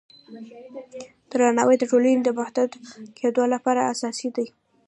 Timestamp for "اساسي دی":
3.93-4.47